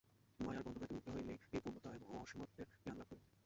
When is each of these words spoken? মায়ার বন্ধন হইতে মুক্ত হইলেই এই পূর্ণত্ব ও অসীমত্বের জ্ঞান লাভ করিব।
মায়ার 0.39 0.63
বন্ধন 0.65 0.81
হইতে 0.81 0.95
মুক্ত 0.95 1.07
হইলেই 1.09 1.37
এই 1.53 1.61
পূর্ণত্ব 1.63 1.85
ও 2.07 2.13
অসীমত্বের 2.17 2.67
জ্ঞান 2.83 2.95
লাভ 2.97 3.07
করিব। 3.09 3.25